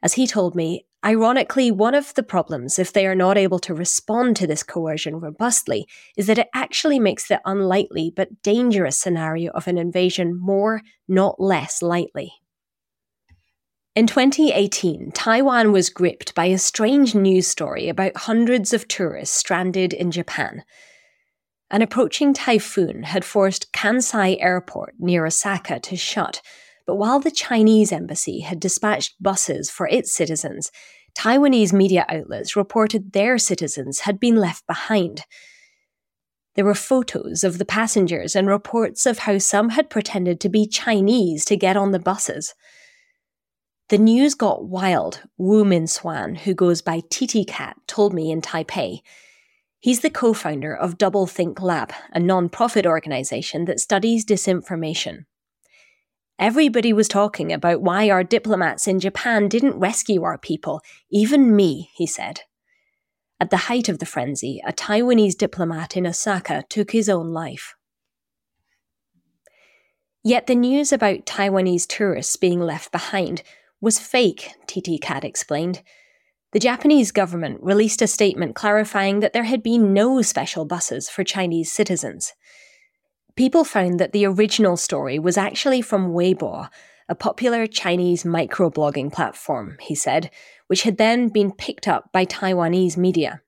As 0.01 0.13
he 0.13 0.25
told 0.25 0.55
me, 0.55 0.87
ironically, 1.05 1.69
one 1.69 1.93
of 1.93 2.13
the 2.15 2.23
problems 2.23 2.79
if 2.79 2.91
they 2.91 3.05
are 3.05 3.13
not 3.13 3.37
able 3.37 3.59
to 3.59 3.75
respond 3.75 4.35
to 4.37 4.47
this 4.47 4.63
coercion 4.63 5.19
robustly 5.19 5.85
is 6.17 6.25
that 6.25 6.39
it 6.39 6.49
actually 6.55 6.97
makes 6.97 7.27
the 7.27 7.39
unlikely 7.45 8.11
but 8.15 8.41
dangerous 8.41 8.97
scenario 8.97 9.51
of 9.51 9.67
an 9.67 9.77
invasion 9.77 10.35
more, 10.35 10.81
not 11.07 11.39
less 11.39 11.83
likely. 11.83 12.33
In 13.95 14.07
2018, 14.07 15.11
Taiwan 15.11 15.71
was 15.71 15.91
gripped 15.91 16.33
by 16.33 16.45
a 16.45 16.57
strange 16.57 17.13
news 17.13 17.45
story 17.45 17.89
about 17.89 18.17
hundreds 18.17 18.73
of 18.73 18.87
tourists 18.87 19.37
stranded 19.37 19.93
in 19.93 20.09
Japan. 20.09 20.63
An 21.69 21.83
approaching 21.83 22.33
typhoon 22.33 23.03
had 23.03 23.23
forced 23.23 23.71
Kansai 23.71 24.41
Airport 24.41 24.95
near 24.97 25.27
Osaka 25.27 25.79
to 25.81 25.95
shut, 25.95 26.41
but 26.87 26.95
while 26.95 27.19
the 27.19 27.29
Chinese 27.29 27.91
embassy 27.91 28.39
had 28.39 28.59
dispatched 28.59 29.13
buses 29.21 29.69
for 29.69 29.87
its 29.87 30.11
citizens, 30.11 30.71
Taiwanese 31.15 31.71
media 31.71 32.03
outlets 32.09 32.55
reported 32.55 33.13
their 33.13 33.37
citizens 33.37 33.99
had 34.01 34.19
been 34.19 34.37
left 34.37 34.65
behind. 34.65 35.21
There 36.55 36.65
were 36.65 36.73
photos 36.73 37.43
of 37.43 37.59
the 37.59 37.65
passengers 37.65 38.35
and 38.35 38.47
reports 38.47 39.05
of 39.05 39.19
how 39.19 39.37
some 39.37 39.69
had 39.69 39.91
pretended 39.91 40.39
to 40.39 40.49
be 40.49 40.65
Chinese 40.65 41.45
to 41.45 41.55
get 41.55 41.77
on 41.77 41.91
the 41.91 41.99
buses. 41.99 42.55
The 43.93 43.99
news 43.99 44.33
got 44.33 44.65
wild, 44.65 45.21
Wu 45.37 45.63
Min 45.63 45.83
Hsuan, 45.83 46.35
who 46.35 46.55
goes 46.55 46.81
by 46.81 47.01
TT 47.11 47.45
Cat, 47.47 47.77
told 47.85 48.11
me 48.11 48.31
in 48.31 48.41
Taipei. 48.41 49.01
He's 49.77 49.99
the 49.99 50.09
co 50.09 50.33
founder 50.33 50.75
of 50.75 50.97
Doublethink 50.97 51.61
Lab, 51.61 51.93
a 52.11 52.19
non 52.19 52.49
profit 52.49 52.87
organization 52.87 53.65
that 53.65 53.79
studies 53.79 54.25
disinformation. 54.25 55.25
Everybody 56.39 56.91
was 56.91 57.07
talking 57.07 57.53
about 57.53 57.83
why 57.83 58.09
our 58.09 58.23
diplomats 58.23 58.87
in 58.87 58.99
Japan 58.99 59.47
didn't 59.47 59.77
rescue 59.77 60.23
our 60.23 60.39
people, 60.39 60.81
even 61.11 61.55
me, 61.55 61.91
he 61.93 62.07
said. 62.07 62.41
At 63.39 63.51
the 63.51 63.67
height 63.69 63.89
of 63.89 63.99
the 63.99 64.07
frenzy, 64.07 64.59
a 64.65 64.73
Taiwanese 64.73 65.37
diplomat 65.37 65.95
in 65.95 66.07
Osaka 66.07 66.63
took 66.67 66.93
his 66.93 67.09
own 67.09 67.31
life. 67.31 67.75
Yet 70.23 70.47
the 70.47 70.55
news 70.55 70.91
about 70.91 71.27
Taiwanese 71.27 71.85
tourists 71.85 72.37
being 72.37 72.59
left 72.59 72.91
behind 72.91 73.43
was 73.83 73.99
fake, 73.99 74.53
TT 74.65 75.01
Cat 75.01 75.25
explained. 75.25 75.83
The 76.53 76.59
Japanese 76.59 77.11
government 77.11 77.59
released 77.61 78.01
a 78.01 78.07
statement 78.07 78.55
clarifying 78.55 79.19
that 79.19 79.33
there 79.33 79.43
had 79.43 79.61
been 79.61 79.91
no 79.91 80.21
special 80.21 80.63
buses 80.63 81.09
for 81.09 81.25
Chinese 81.25 81.69
citizens. 81.69 82.31
People 83.35 83.65
found 83.65 83.99
that 83.99 84.13
the 84.13 84.25
original 84.25 84.77
story 84.77 85.19
was 85.19 85.37
actually 85.37 85.81
from 85.81 86.13
Weibo, 86.13 86.69
a 87.09 87.15
popular 87.15 87.67
Chinese 87.67 88.23
microblogging 88.23 89.11
platform, 89.11 89.75
he 89.81 89.95
said, 89.95 90.31
which 90.67 90.83
had 90.83 90.97
then 90.97 91.27
been 91.27 91.51
picked 91.51 91.85
up 91.85 92.09
by 92.13 92.25
Taiwanese 92.25 92.95
media. 92.95 93.41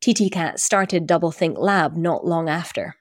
TT 0.00 0.32
Cat 0.32 0.58
started 0.58 1.06
Doublethink 1.06 1.58
Lab 1.58 1.98
not 1.98 2.24
long 2.24 2.48
after. 2.48 2.96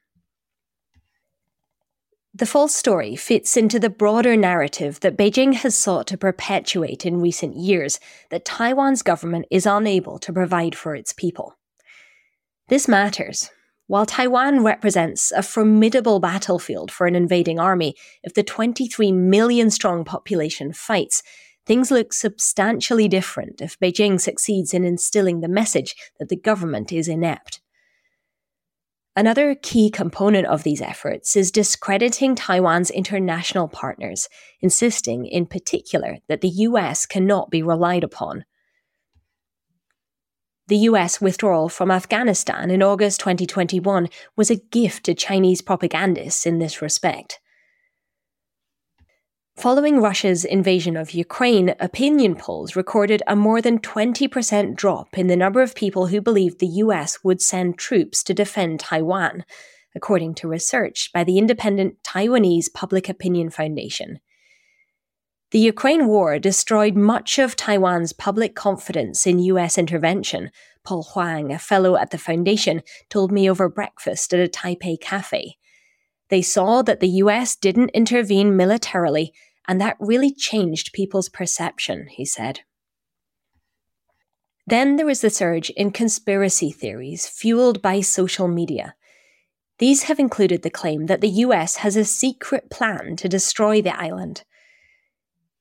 The 2.37 2.45
false 2.45 2.75
story 2.75 3.15
fits 3.15 3.57
into 3.57 3.79
the 3.79 3.89
broader 3.89 4.37
narrative 4.37 4.99
that 4.99 5.17
Beijing 5.17 5.55
has 5.55 5.75
sought 5.75 6.05
to 6.07 6.19
perpetuate 6.19 7.03
in 7.03 7.19
recent 7.19 7.55
years 7.55 7.99
that 8.29 8.45
Taiwan's 8.45 9.01
government 9.01 9.47
is 9.49 9.65
unable 9.65 10.19
to 10.19 10.31
provide 10.31 10.75
for 10.75 10.93
its 10.93 11.13
people. 11.13 11.55
This 12.67 12.87
matters. 12.87 13.49
While 13.87 14.05
Taiwan 14.05 14.63
represents 14.63 15.31
a 15.31 15.41
formidable 15.41 16.19
battlefield 16.19 16.91
for 16.91 17.07
an 17.07 17.15
invading 17.15 17.59
army, 17.59 17.95
if 18.21 18.35
the 18.35 18.43
23 18.43 19.11
million 19.11 19.71
strong 19.71 20.05
population 20.05 20.73
fights, 20.73 21.23
things 21.65 21.89
look 21.89 22.13
substantially 22.13 23.07
different 23.07 23.61
if 23.61 23.79
Beijing 23.79 24.21
succeeds 24.21 24.75
in 24.75 24.83
instilling 24.83 25.41
the 25.41 25.47
message 25.47 25.95
that 26.19 26.29
the 26.29 26.37
government 26.37 26.93
is 26.93 27.07
inept. 27.07 27.61
Another 29.17 29.55
key 29.55 29.89
component 29.89 30.45
of 30.45 30.61
these 30.61 30.79
efforts 30.79 31.35
is 31.35 31.49
discrediting 31.49 32.35
Taiwan's 32.35 32.91
international 32.91 33.67
partners, 33.67 34.29
insisting 34.61 35.25
in 35.25 35.47
particular 35.47 36.19
that 36.27 36.41
the 36.41 36.49
US 36.49 37.07
cannot 37.07 37.49
be 37.49 37.63
relied 37.63 38.03
upon. 38.03 38.45
The 40.67 40.77
US 40.89 41.19
withdrawal 41.19 41.67
from 41.67 41.89
Afghanistan 41.89 42.69
in 42.69 42.83
August 42.83 43.19
2021 43.21 44.07
was 44.35 44.51
a 44.51 44.61
gift 44.69 45.05
to 45.05 45.15
Chinese 45.15 45.63
propagandists 45.63 46.45
in 46.45 46.59
this 46.59 46.79
respect. 46.79 47.39
Following 49.57 50.01
Russia's 50.01 50.45
invasion 50.45 50.95
of 50.95 51.15
Ukraine, 51.15 51.73
opinion 51.79 52.35
polls 52.35 52.75
recorded 52.75 53.23
a 53.25 53.35
more 53.35 53.59
than 53.59 53.79
20% 53.79 54.75
drop 54.75 55.17
in 55.17 55.25
the 55.25 55.35
number 55.35 55.63
of 55.63 55.73
people 55.73 56.05
who 56.05 56.21
believed 56.21 56.59
the 56.59 56.83
US 56.85 57.23
would 57.23 57.41
send 57.41 57.79
troops 57.79 58.21
to 58.25 58.35
defend 58.35 58.79
Taiwan, 58.79 59.43
according 59.95 60.35
to 60.35 60.47
research 60.47 61.09
by 61.11 61.23
the 61.23 61.39
independent 61.39 61.95
Taiwanese 62.03 62.71
Public 62.71 63.09
Opinion 63.09 63.49
Foundation. 63.49 64.19
The 65.49 65.59
Ukraine 65.59 66.05
war 66.05 66.37
destroyed 66.37 66.95
much 66.95 67.39
of 67.39 67.55
Taiwan's 67.55 68.13
public 68.13 68.53
confidence 68.53 69.25
in 69.25 69.39
US 69.39 69.79
intervention, 69.79 70.51
Paul 70.83 71.01
Huang, 71.01 71.51
a 71.51 71.57
fellow 71.57 71.95
at 71.95 72.11
the 72.11 72.19
foundation, 72.19 72.83
told 73.09 73.31
me 73.31 73.49
over 73.49 73.69
breakfast 73.69 74.35
at 74.35 74.39
a 74.39 74.47
Taipei 74.47 75.01
cafe. 75.01 75.57
They 76.29 76.41
saw 76.41 76.81
that 76.81 76.99
the 76.99 77.23
US 77.23 77.55
didn't 77.55 77.89
intervene 77.89 78.55
militarily 78.55 79.33
and 79.67 79.81
that 79.81 79.97
really 79.99 80.33
changed 80.33 80.93
people's 80.93 81.29
perception, 81.29 82.07
he 82.09 82.25
said. 82.25 82.61
Then 84.65 84.97
there 84.97 85.05
was 85.05 85.21
the 85.21 85.29
surge 85.29 85.69
in 85.71 85.91
conspiracy 85.91 86.71
theories 86.71 87.27
fueled 87.27 87.81
by 87.81 88.01
social 88.01 88.47
media. 88.47 88.95
These 89.79 90.03
have 90.03 90.19
included 90.19 90.63
the 90.63 90.69
claim 90.69 91.05
that 91.05 91.21
the 91.21 91.29
US 91.45 91.77
has 91.77 91.95
a 91.95 92.03
secret 92.03 92.69
plan 92.69 93.15
to 93.17 93.29
destroy 93.29 93.81
the 93.81 93.97
island. 93.97 94.43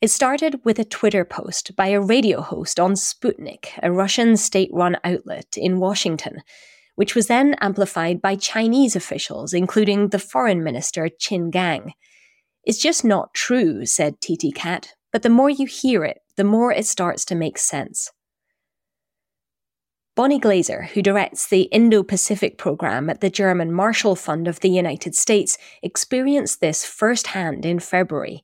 It 0.01 0.11
started 0.11 0.61
with 0.65 0.79
a 0.79 0.85
Twitter 0.85 1.25
post 1.25 1.77
by 1.77 1.89
a 1.89 2.01
radio 2.01 2.41
host 2.41 2.81
on 2.81 2.93
Sputnik, 2.95 3.79
a 3.83 3.93
Russian 3.93 4.37
state 4.37 4.71
run 4.73 4.97
outlet 5.05 5.57
in 5.57 5.81
Washington, 5.81 6.43
which 6.97 7.15
was 7.15 7.29
then 7.29 7.55
amplified 7.61 8.21
by 8.21 8.37
Chinese 8.37 8.97
officials, 8.97 9.53
including 9.53 10.09
the 10.09 10.19
foreign 10.19 10.65
minister 10.65 11.09
Qin 11.09 11.51
Gang. 11.51 11.93
It's 12.67 12.79
just 12.79 13.05
not 13.05 13.33
true, 13.33 13.87
said 13.87 14.21
TT 14.21 14.53
Cat, 14.53 14.95
but 15.13 15.23
the 15.23 15.31
more 15.31 15.49
you 15.49 15.67
hear 15.67 16.05
it, 16.05 16.19
the 16.37 16.45
more 16.45 16.73
it 16.73 16.85
starts 16.85 17.25
to 17.27 17.37
make 17.37 17.59
sense. 17.59 18.11
Bonnie 20.17 20.41
Glaser, 20.41 20.83
who 20.95 21.01
directs 21.01 21.47
the 21.47 21.63
Indo 21.65 22.03
Pacific 22.03 22.59
program 22.59 23.09
at 23.09 23.21
the 23.21 23.31
German 23.31 23.73
Marshall 23.73 24.17
Fund 24.17 24.49
of 24.49 24.61
the 24.61 24.71
United 24.71 25.15
States, 25.15 25.59
experienced 25.83 26.61
this 26.61 26.85
firsthand 26.85 27.65
in 27.65 27.79
February. 27.79 28.43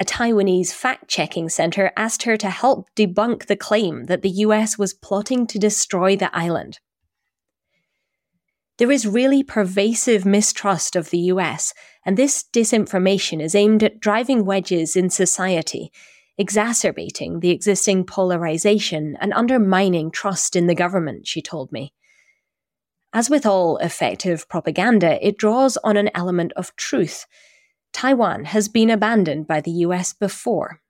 A 0.00 0.04
Taiwanese 0.04 0.72
fact 0.72 1.08
checking 1.08 1.48
center 1.48 1.92
asked 1.96 2.24
her 2.24 2.36
to 2.36 2.50
help 2.50 2.88
debunk 2.94 3.46
the 3.46 3.56
claim 3.56 4.06
that 4.06 4.22
the 4.22 4.44
US 4.44 4.76
was 4.76 4.92
plotting 4.92 5.46
to 5.46 5.58
destroy 5.58 6.14
the 6.16 6.34
island. 6.36 6.78
There 8.80 8.90
is 8.90 9.06
really 9.06 9.42
pervasive 9.42 10.24
mistrust 10.24 10.96
of 10.96 11.10
the 11.10 11.18
US, 11.34 11.74
and 12.06 12.16
this 12.16 12.42
disinformation 12.50 13.42
is 13.42 13.54
aimed 13.54 13.82
at 13.82 14.00
driving 14.00 14.46
wedges 14.46 14.96
in 14.96 15.10
society, 15.10 15.92
exacerbating 16.38 17.40
the 17.40 17.50
existing 17.50 18.06
polarization 18.06 19.18
and 19.20 19.34
undermining 19.34 20.10
trust 20.10 20.56
in 20.56 20.66
the 20.66 20.74
government, 20.74 21.26
she 21.26 21.42
told 21.42 21.70
me. 21.70 21.92
As 23.12 23.28
with 23.28 23.44
all 23.44 23.76
effective 23.76 24.48
propaganda, 24.48 25.18
it 25.24 25.36
draws 25.36 25.76
on 25.84 25.98
an 25.98 26.08
element 26.14 26.54
of 26.56 26.74
truth. 26.76 27.26
Taiwan 27.92 28.46
has 28.46 28.66
been 28.68 28.88
abandoned 28.88 29.46
by 29.46 29.60
the 29.60 29.84
US 29.84 30.14
before. 30.14 30.80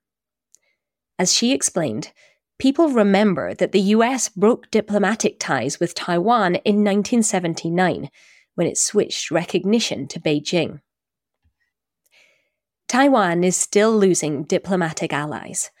As 1.19 1.33
she 1.33 1.51
explained, 1.51 2.13
people 2.61 2.89
remember 2.89 3.55
that 3.55 3.71
the 3.71 3.89
US 3.95 4.29
broke 4.29 4.69
diplomatic 4.69 5.39
ties 5.39 5.79
with 5.79 5.95
Taiwan 5.95 6.53
in 6.57 6.83
1979 6.83 8.07
when 8.53 8.67
it 8.67 8.77
switched 8.77 9.31
recognition 9.31 10.07
to 10.07 10.19
Beijing. 10.19 10.81
Taiwan 12.87 13.43
is 13.43 13.57
still 13.57 13.97
losing 13.97 14.43
diplomatic 14.43 15.11
allies. 15.11 15.71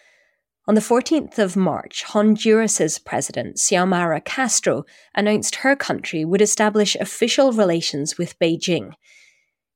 On 0.67 0.73
the 0.73 0.81
14th 0.81 1.37
of 1.37 1.55
March, 1.55 2.03
Honduras's 2.03 2.97
president, 2.97 3.57
Xiomara 3.57 4.25
Castro, 4.25 4.83
announced 5.13 5.57
her 5.57 5.75
country 5.75 6.25
would 6.25 6.41
establish 6.41 6.95
official 6.95 7.51
relations 7.51 8.17
with 8.17 8.39
Beijing– 8.39 8.93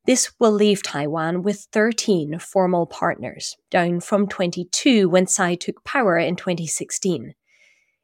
this 0.05 0.31
will 0.39 0.51
leave 0.51 0.83
Taiwan 0.83 1.41
with 1.41 1.67
13 1.71 2.37
formal 2.39 2.85
partners, 2.85 3.55
down 3.71 3.99
from 3.99 4.27
22 4.27 5.09
when 5.09 5.25
Tsai 5.25 5.55
took 5.55 5.83
power 5.83 6.17
in 6.17 6.35
2016. 6.35 7.33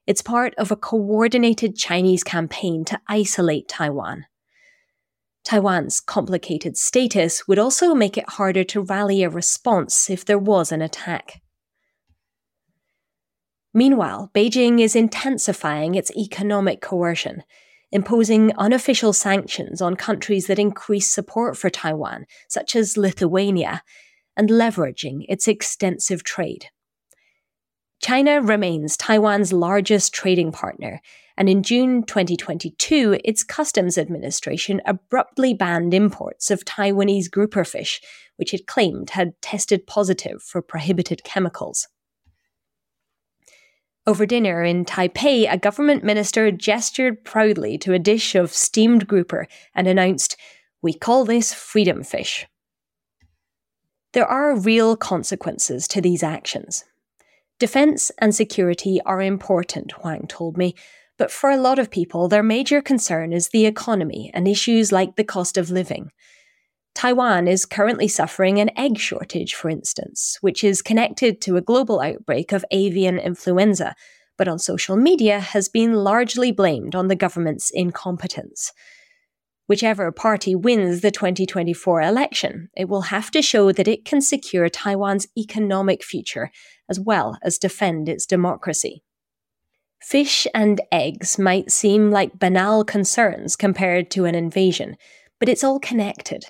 It's 0.07 0.21
part 0.21 0.55
of 0.55 0.71
a 0.71 0.75
coordinated 0.75 1.75
Chinese 1.75 2.23
campaign 2.23 2.83
to 2.85 2.99
isolate 3.07 3.67
Taiwan. 3.67 4.25
Taiwan's 5.43 5.99
complicated 5.99 6.77
status 6.77 7.47
would 7.47 7.59
also 7.59 7.93
make 7.93 8.17
it 8.17 8.29
harder 8.29 8.63
to 8.63 8.81
rally 8.81 9.23
a 9.23 9.29
response 9.29 10.09
if 10.09 10.25
there 10.25 10.39
was 10.39 10.71
an 10.71 10.81
attack. 10.81 11.41
Meanwhile, 13.73 14.31
Beijing 14.33 14.81
is 14.81 14.95
intensifying 14.95 15.95
its 15.95 16.11
economic 16.11 16.81
coercion 16.81 17.43
imposing 17.91 18.53
unofficial 18.57 19.13
sanctions 19.13 19.81
on 19.81 19.95
countries 19.95 20.47
that 20.47 20.59
increase 20.59 21.11
support 21.11 21.57
for 21.57 21.69
Taiwan, 21.69 22.25
such 22.47 22.75
as 22.75 22.97
Lithuania, 22.97 23.83
and 24.37 24.49
leveraging 24.49 25.25
its 25.27 25.47
extensive 25.47 26.23
trade. 26.23 26.67
China 28.01 28.41
remains 28.41 28.97
Taiwan's 28.97 29.53
largest 29.53 30.13
trading 30.13 30.51
partner, 30.51 31.01
and 31.37 31.49
in 31.49 31.63
June 31.63 32.03
2022, 32.03 33.19
its 33.23 33.43
Customs 33.43 33.97
Administration 33.97 34.81
abruptly 34.85 35.53
banned 35.53 35.93
imports 35.93 36.49
of 36.49 36.65
Taiwanese 36.65 37.29
grouper 37.29 37.63
fish, 37.63 38.01
which 38.37 38.53
it 38.53 38.67
claimed 38.67 39.11
had 39.11 39.39
tested 39.41 39.85
positive 39.85 40.41
for 40.41 40.61
prohibited 40.61 41.23
chemicals. 41.23 41.87
Over 44.07 44.25
dinner 44.25 44.63
in 44.63 44.83
Taipei, 44.83 45.51
a 45.51 45.59
government 45.59 46.03
minister 46.03 46.49
gestured 46.49 47.23
proudly 47.23 47.77
to 47.79 47.93
a 47.93 47.99
dish 47.99 48.33
of 48.33 48.51
steamed 48.51 49.07
grouper 49.07 49.47
and 49.75 49.87
announced, 49.87 50.35
We 50.81 50.93
call 50.93 51.23
this 51.23 51.53
freedom 51.53 52.03
fish. 52.03 52.47
There 54.13 54.25
are 54.25 54.59
real 54.59 54.97
consequences 54.97 55.87
to 55.89 56.01
these 56.01 56.23
actions. 56.23 56.83
Defense 57.59 58.11
and 58.17 58.33
security 58.33 58.99
are 59.05 59.21
important, 59.21 59.91
Huang 59.91 60.25
told 60.27 60.57
me, 60.57 60.73
but 61.19 61.29
for 61.29 61.51
a 61.51 61.61
lot 61.61 61.77
of 61.77 61.91
people, 61.91 62.27
their 62.27 62.41
major 62.41 62.81
concern 62.81 63.31
is 63.31 63.49
the 63.49 63.67
economy 63.67 64.31
and 64.33 64.47
issues 64.47 64.91
like 64.91 65.15
the 65.15 65.23
cost 65.23 65.55
of 65.55 65.69
living. 65.69 66.11
Taiwan 66.93 67.47
is 67.47 67.65
currently 67.65 68.07
suffering 68.07 68.59
an 68.59 68.69
egg 68.77 68.97
shortage, 68.97 69.55
for 69.55 69.69
instance, 69.69 70.37
which 70.41 70.63
is 70.63 70.81
connected 70.81 71.41
to 71.41 71.55
a 71.55 71.61
global 71.61 72.01
outbreak 72.01 72.51
of 72.51 72.65
avian 72.71 73.17
influenza, 73.17 73.95
but 74.37 74.47
on 74.47 74.59
social 74.59 74.97
media 74.97 75.39
has 75.39 75.69
been 75.69 75.93
largely 75.93 76.51
blamed 76.51 76.95
on 76.95 77.07
the 77.07 77.15
government's 77.15 77.69
incompetence. 77.71 78.71
Whichever 79.67 80.11
party 80.11 80.53
wins 80.53 80.99
the 80.99 81.11
2024 81.11 82.01
election, 82.01 82.69
it 82.75 82.89
will 82.89 83.03
have 83.03 83.31
to 83.31 83.41
show 83.41 83.71
that 83.71 83.87
it 83.87 84.03
can 84.03 84.19
secure 84.19 84.67
Taiwan's 84.67 85.27
economic 85.37 86.03
future 86.03 86.51
as 86.89 86.99
well 86.99 87.37
as 87.41 87.57
defend 87.57 88.09
its 88.09 88.25
democracy. 88.25 89.01
Fish 90.01 90.45
and 90.53 90.81
eggs 90.91 91.39
might 91.39 91.71
seem 91.71 92.11
like 92.11 92.37
banal 92.37 92.83
concerns 92.83 93.55
compared 93.55 94.11
to 94.11 94.25
an 94.25 94.35
invasion, 94.35 94.97
but 95.39 95.47
it's 95.47 95.63
all 95.63 95.79
connected 95.79 96.45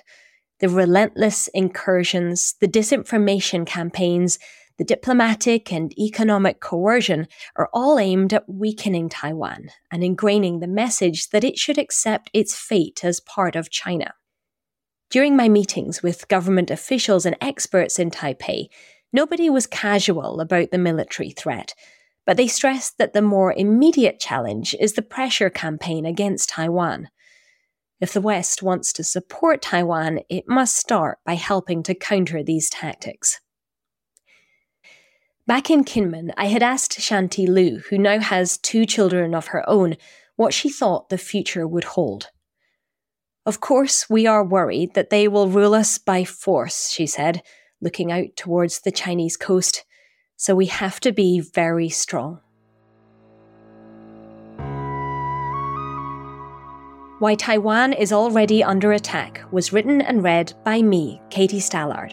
the 0.62 0.68
relentless 0.68 1.48
incursions, 1.48 2.54
the 2.60 2.68
disinformation 2.68 3.66
campaigns, 3.66 4.38
the 4.78 4.84
diplomatic 4.84 5.72
and 5.72 5.92
economic 5.98 6.60
coercion 6.60 7.26
are 7.56 7.68
all 7.74 7.98
aimed 7.98 8.32
at 8.32 8.48
weakening 8.48 9.08
Taiwan 9.08 9.70
and 9.90 10.04
ingraining 10.04 10.60
the 10.60 10.68
message 10.68 11.30
that 11.30 11.42
it 11.42 11.58
should 11.58 11.78
accept 11.78 12.30
its 12.32 12.56
fate 12.56 13.04
as 13.04 13.18
part 13.18 13.56
of 13.56 13.70
China. 13.70 14.14
During 15.10 15.36
my 15.36 15.48
meetings 15.48 16.00
with 16.00 16.28
government 16.28 16.70
officials 16.70 17.26
and 17.26 17.36
experts 17.40 17.98
in 17.98 18.12
Taipei, 18.12 18.68
nobody 19.12 19.50
was 19.50 19.66
casual 19.66 20.40
about 20.40 20.70
the 20.70 20.78
military 20.78 21.30
threat, 21.30 21.74
but 22.24 22.36
they 22.36 22.46
stressed 22.46 22.98
that 22.98 23.14
the 23.14 23.20
more 23.20 23.52
immediate 23.52 24.20
challenge 24.20 24.76
is 24.78 24.92
the 24.92 25.02
pressure 25.02 25.50
campaign 25.50 26.06
against 26.06 26.50
Taiwan. 26.50 27.08
If 28.02 28.12
the 28.12 28.20
West 28.20 28.64
wants 28.64 28.92
to 28.94 29.04
support 29.04 29.62
Taiwan, 29.62 30.22
it 30.28 30.48
must 30.48 30.76
start 30.76 31.18
by 31.24 31.34
helping 31.34 31.84
to 31.84 31.94
counter 31.94 32.42
these 32.42 32.68
tactics. 32.68 33.40
Back 35.46 35.70
in 35.70 35.84
Kinmen, 35.84 36.32
I 36.36 36.46
had 36.46 36.64
asked 36.64 36.98
Shanti 36.98 37.46
Lu, 37.46 37.78
who 37.90 37.98
now 37.98 38.18
has 38.18 38.58
two 38.58 38.86
children 38.86 39.36
of 39.36 39.46
her 39.46 39.62
own, 39.70 39.96
what 40.34 40.52
she 40.52 40.68
thought 40.68 41.10
the 41.10 41.16
future 41.16 41.64
would 41.64 41.84
hold. 41.84 42.30
Of 43.46 43.60
course, 43.60 44.10
we 44.10 44.26
are 44.26 44.44
worried 44.44 44.94
that 44.94 45.10
they 45.10 45.28
will 45.28 45.46
rule 45.46 45.72
us 45.72 45.98
by 45.98 46.24
force, 46.24 46.90
she 46.90 47.06
said, 47.06 47.40
looking 47.80 48.10
out 48.10 48.34
towards 48.34 48.80
the 48.80 48.90
Chinese 48.90 49.36
coast. 49.36 49.84
So 50.36 50.56
we 50.56 50.66
have 50.66 50.98
to 51.00 51.12
be 51.12 51.38
very 51.38 51.88
strong. 51.88 52.40
Why 57.22 57.36
Taiwan 57.36 57.92
is 57.92 58.12
Already 58.12 58.64
Under 58.64 58.90
Attack 58.90 59.44
was 59.52 59.72
written 59.72 60.00
and 60.00 60.24
read 60.24 60.54
by 60.64 60.82
me, 60.82 61.22
Katie 61.30 61.60
Stallard. 61.60 62.12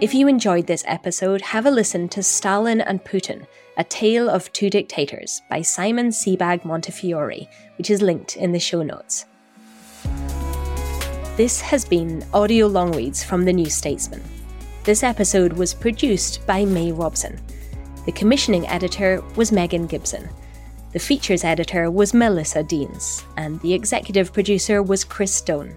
If 0.00 0.14
you 0.14 0.28
enjoyed 0.28 0.68
this 0.68 0.84
episode, 0.86 1.40
have 1.40 1.66
a 1.66 1.72
listen 1.72 2.08
to 2.10 2.22
Stalin 2.22 2.80
and 2.80 3.02
Putin, 3.02 3.48
A 3.78 3.82
Tale 3.82 4.30
of 4.30 4.52
Two 4.52 4.70
Dictators 4.70 5.42
by 5.50 5.60
Simon 5.60 6.10
Sebag 6.10 6.64
Montefiore, 6.64 7.48
which 7.78 7.90
is 7.90 8.00
linked 8.00 8.36
in 8.36 8.52
the 8.52 8.60
show 8.60 8.84
notes. 8.84 9.24
This 11.36 11.60
has 11.62 11.84
been 11.84 12.24
Audio 12.32 12.68
Longreads 12.68 13.24
from 13.24 13.44
The 13.44 13.52
New 13.52 13.70
Statesman. 13.70 14.22
This 14.84 15.02
episode 15.02 15.54
was 15.54 15.74
produced 15.74 16.46
by 16.46 16.64
May 16.64 16.92
Robson. 16.92 17.40
The 18.06 18.12
commissioning 18.12 18.68
editor 18.68 19.20
was 19.34 19.50
Megan 19.50 19.88
Gibson. 19.88 20.28
The 20.92 20.98
features 20.98 21.42
editor 21.42 21.90
was 21.90 22.12
Melissa 22.12 22.62
Deans, 22.62 23.24
and 23.38 23.58
the 23.62 23.72
executive 23.72 24.30
producer 24.30 24.82
was 24.82 25.04
Chris 25.04 25.32
Stone. 25.32 25.74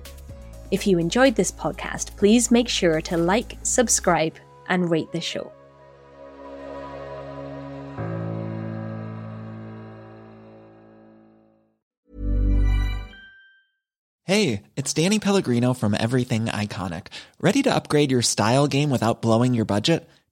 If 0.71 0.85
you 0.85 0.99
enjoyed 0.99 1.35
this 1.35 1.53
podcast, 1.53 2.17
please 2.17 2.51
make 2.51 2.67
sure 2.67 2.99
to 2.99 3.15
like, 3.15 3.57
subscribe, 3.63 4.35
and 4.67 4.91
rate 4.91 5.09
the 5.13 5.21
show. 5.21 5.53
Hey, 14.23 14.63
it's 14.75 14.91
Danny 14.91 15.19
Pellegrino 15.19 15.73
from 15.73 15.95
Everything 15.97 16.47
Iconic. 16.47 17.07
Ready 17.39 17.63
to 17.63 17.73
upgrade 17.73 18.11
your 18.11 18.23
style 18.23 18.67
game 18.67 18.89
without 18.89 19.21
blowing 19.21 19.53
your 19.53 19.65
budget? 19.65 20.09